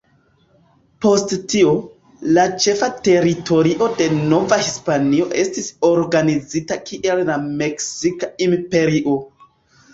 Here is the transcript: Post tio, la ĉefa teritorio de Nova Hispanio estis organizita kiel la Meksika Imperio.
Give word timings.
Post 1.05 1.33
tio, 1.51 1.73
la 2.37 2.45
ĉefa 2.63 2.89
teritorio 3.09 3.91
de 4.01 4.09
Nova 4.33 4.59
Hispanio 4.63 5.29
estis 5.45 5.71
organizita 5.93 6.81
kiel 6.89 7.25
la 7.31 7.39
Meksika 7.47 8.35
Imperio. 8.51 9.19